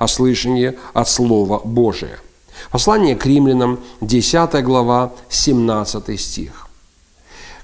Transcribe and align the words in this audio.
а 0.00 0.08
слышание 0.08 0.76
от 0.94 1.08
Слова 1.10 1.60
Божия. 1.62 2.18
Послание 2.72 3.14
к 3.16 3.26
римлянам, 3.26 3.78
10 4.00 4.64
глава, 4.64 5.12
17 5.28 6.18
стих. 6.18 6.68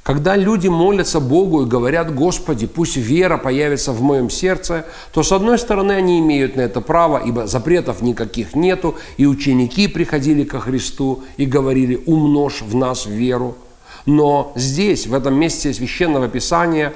Когда 0.03 0.37
люди 0.37 0.69
молятся 0.69 1.19
Богу 1.19 1.63
и 1.63 1.67
говорят, 1.67 2.15
Господи, 2.15 2.67
пусть 2.67 2.97
вера 2.97 3.39
появится 3.39 3.93
в 3.93 4.03
моем 4.03 4.29
сердце, 4.29 4.85
то 5.13 5.23
с 5.23 5.33
одной 5.33 5.59
стороны 5.59 5.93
они 5.93 6.21
имеют 6.21 6.57
на 6.57 6.61
это 6.61 6.83
право, 6.83 7.23
ибо 7.25 7.47
запретов 7.47 8.03
никаких 8.03 8.55
нету, 8.55 8.97
и 9.17 9.25
ученики 9.25 9.89
приходили 9.89 10.45
ко 10.45 10.61
Христу 10.61 11.25
и 11.39 11.47
говорили, 11.47 12.03
умножь 12.05 12.61
в 12.61 12.75
нас 12.75 13.07
веру. 13.07 13.57
Но 14.05 14.53
здесь, 14.57 15.07
в 15.07 15.15
этом 15.15 15.35
месте 15.41 15.73
Священного 15.73 16.29
Писания, 16.29 16.93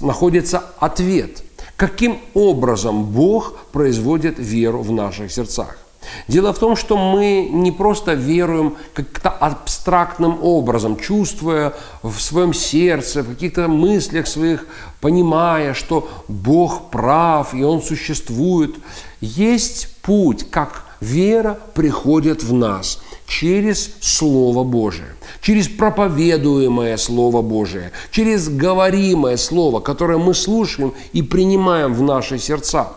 находится 0.00 0.64
ответ– 0.80 1.44
каким 1.82 2.20
образом 2.34 3.02
Бог 3.06 3.54
производит 3.72 4.38
веру 4.38 4.82
в 4.82 4.92
наших 4.92 5.32
сердцах. 5.32 5.78
Дело 6.28 6.52
в 6.52 6.58
том, 6.60 6.76
что 6.76 6.96
мы 6.96 7.48
не 7.50 7.72
просто 7.72 8.14
веруем 8.14 8.76
как-то 8.94 9.30
абстрактным 9.30 10.38
образом, 10.44 10.96
чувствуя 10.96 11.72
в 12.04 12.20
своем 12.20 12.54
сердце, 12.54 13.22
в 13.22 13.30
каких-то 13.30 13.66
мыслях 13.66 14.28
своих, 14.28 14.64
понимая, 15.00 15.74
что 15.74 16.08
Бог 16.28 16.90
прав 16.90 17.52
и 17.52 17.64
Он 17.64 17.82
существует. 17.82 18.76
Есть 19.20 19.88
путь, 20.02 20.48
как 20.50 20.84
вера 21.00 21.58
приходит 21.74 22.44
в 22.44 22.52
нас– 22.52 23.02
через 23.32 23.94
Слово 24.00 24.62
Божие, 24.62 25.14
через 25.40 25.66
проповедуемое 25.66 26.98
Слово 26.98 27.40
Божие, 27.40 27.90
через 28.10 28.50
говоримое 28.50 29.38
Слово, 29.38 29.80
которое 29.80 30.18
мы 30.18 30.34
слушаем 30.34 30.92
и 31.14 31.22
принимаем 31.22 31.94
в 31.94 32.02
наши 32.02 32.38
сердца. 32.38 32.92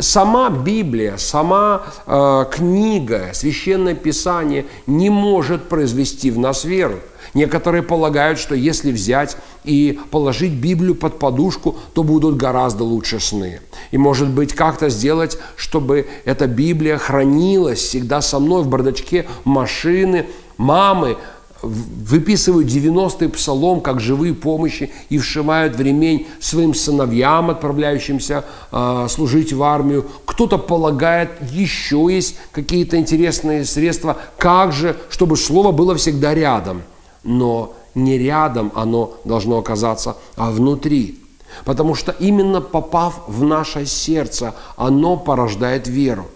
Сама 0.00 0.50
Библия, 0.50 1.16
сама 1.16 1.82
э, 2.06 2.44
книга, 2.50 3.30
священное 3.32 3.94
Писание 3.94 4.66
не 4.86 5.10
может 5.10 5.68
произвести 5.68 6.30
в 6.30 6.38
нас 6.38 6.64
веру. 6.64 7.00
Некоторые 7.34 7.82
полагают, 7.82 8.38
что 8.38 8.54
если 8.54 8.90
взять 8.90 9.36
и 9.64 9.98
положить 10.10 10.52
Библию 10.52 10.94
под 10.94 11.18
подушку, 11.18 11.76
то 11.94 12.02
будут 12.02 12.36
гораздо 12.36 12.84
лучше 12.84 13.20
сны. 13.20 13.60
И, 13.90 13.98
может 13.98 14.28
быть, 14.28 14.54
как-то 14.54 14.88
сделать, 14.88 15.38
чтобы 15.56 16.08
эта 16.24 16.46
Библия 16.46 16.96
хранилась 16.96 17.80
всегда 17.80 18.20
со 18.22 18.38
мной 18.38 18.62
в 18.62 18.68
бардачке 18.68 19.26
машины, 19.44 20.26
мамы, 20.56 21.18
выписывают 21.62 22.68
90-й 22.68 23.28
псалом 23.28 23.80
как 23.80 24.00
живые 24.00 24.34
помощи 24.34 24.90
и 25.08 25.18
вшивают 25.18 25.76
в 25.76 25.80
ремень 25.80 26.26
своим 26.40 26.74
сыновьям, 26.74 27.50
отправляющимся 27.50 28.44
э, 28.70 29.06
служить 29.08 29.52
в 29.52 29.62
армию. 29.62 30.06
Кто-то 30.24 30.58
полагает, 30.58 31.30
еще 31.50 32.06
есть 32.10 32.36
какие-то 32.52 32.96
интересные 32.96 33.64
средства, 33.64 34.16
как 34.36 34.72
же, 34.72 34.96
чтобы 35.10 35.36
слово 35.36 35.72
было 35.72 35.94
всегда 35.94 36.34
рядом– 36.34 36.82
но 37.28 37.74
не 37.94 38.18
рядом 38.18 38.72
оно 38.74 39.14
должно 39.24 39.58
оказаться, 39.58 40.16
а 40.36 40.50
внутри. 40.50 41.20
Потому 41.64 41.94
что 41.94 42.12
именно 42.12 42.60
попав 42.60 43.22
в 43.26 43.42
наше 43.42 43.86
сердце, 43.86 44.54
оно 44.76 45.16
порождает 45.16 45.88
веру. 45.88 46.26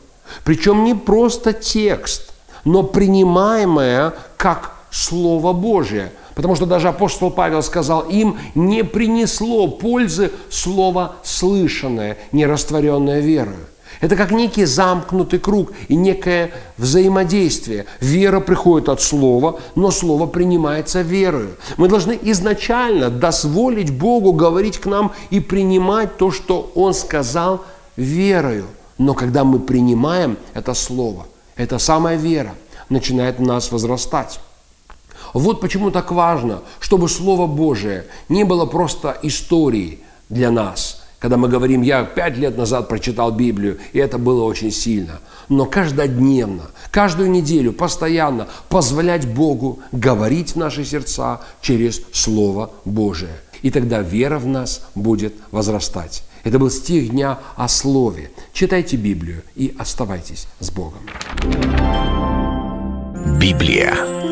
Причем 0.44 0.84
не 0.84 0.94
просто 0.94 1.52
текст, 1.52 2.32
но 2.64 2.82
принимаемое 2.82 4.14
как 4.36 4.76
Слово 4.92 5.54
Божие. 5.54 6.12
Потому 6.34 6.54
что 6.54 6.66
даже 6.66 6.88
апостол 6.88 7.30
Павел 7.30 7.62
сказал, 7.62 8.02
им 8.02 8.38
не 8.54 8.84
принесло 8.84 9.66
пользы 9.68 10.30
слово 10.50 11.16
слышанное, 11.22 12.18
не 12.30 12.46
растворенное 12.46 13.20
верою. 13.20 13.66
Это 14.00 14.16
как 14.16 14.32
некий 14.32 14.64
замкнутый 14.64 15.38
круг 15.38 15.72
и 15.88 15.94
некое 15.94 16.50
взаимодействие. 16.76 17.86
Вера 18.00 18.40
приходит 18.40 18.88
от 18.88 19.00
слова, 19.00 19.60
но 19.76 19.90
слово 19.90 20.26
принимается 20.26 21.02
верою. 21.02 21.56
Мы 21.76 21.88
должны 21.88 22.18
изначально 22.22 23.10
дозволить 23.10 23.96
Богу 23.96 24.32
говорить 24.32 24.78
к 24.78 24.86
нам 24.86 25.12
и 25.30 25.40
принимать 25.40 26.16
то, 26.18 26.30
что 26.30 26.70
Он 26.74 26.94
сказал 26.94 27.64
верою. 27.96 28.66
Но 28.98 29.14
когда 29.14 29.44
мы 29.44 29.58
принимаем 29.58 30.36
это 30.52 30.74
слово, 30.74 31.26
эта 31.56 31.78
самая 31.78 32.16
вера 32.16 32.54
начинает 32.88 33.38
в 33.38 33.42
нас 33.42 33.70
возрастать. 33.70 34.40
Вот 35.32 35.60
почему 35.60 35.90
так 35.90 36.10
важно, 36.12 36.62
чтобы 36.80 37.08
Слово 37.08 37.46
Божие 37.46 38.06
не 38.28 38.44
было 38.44 38.66
просто 38.66 39.16
историей 39.22 40.00
для 40.28 40.50
нас– 40.50 40.98
когда 41.22 41.36
мы 41.36 41.46
говорим, 41.46 41.82
я 41.82 42.02
пять 42.02 42.36
лет 42.36 42.58
назад 42.58 42.88
прочитал 42.88 43.30
Библию, 43.30 43.78
и 43.92 44.00
это 44.00 44.18
было 44.18 44.42
очень 44.42 44.72
сильно. 44.72 45.20
Но 45.48 45.66
каждодневно, 45.66 46.64
каждую 46.90 47.30
неделю, 47.30 47.72
постоянно 47.72 48.48
позволять 48.68 49.32
Богу 49.32 49.78
говорить 49.92 50.50
в 50.50 50.56
наши 50.56 50.84
сердца 50.84 51.40
через 51.60 52.02
Слово 52.12 52.72
Божие. 52.84 53.36
И 53.62 53.70
тогда 53.70 54.00
вера 54.00 54.40
в 54.40 54.48
нас 54.48 54.84
будет 54.96 55.34
возрастать. 55.52 56.24
Это 56.42 56.58
был 56.58 56.70
стих 56.70 57.10
дня 57.10 57.38
о 57.54 57.68
Слове. 57.68 58.32
Читайте 58.52 58.96
Библию 58.96 59.44
и 59.54 59.76
оставайтесь 59.78 60.48
с 60.58 60.72
Богом. 60.72 61.02
Библия. 63.38 64.31